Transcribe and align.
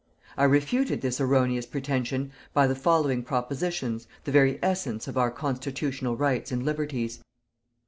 I 0.35 0.45
refuted 0.45 1.01
this 1.01 1.21
erroneous 1.21 1.67
pretension 1.67 2.31
by 2.55 2.65
the 2.65 2.73
following 2.73 3.21
propositions, 3.21 4.07
the 4.23 4.31
very 4.31 4.57
essence 4.63 5.07
of 5.07 5.15
our 5.15 5.29
constitutional 5.29 6.17
rights 6.17 6.51
and 6.51 6.65
liberties: 6.65 7.17
1. 7.17 7.23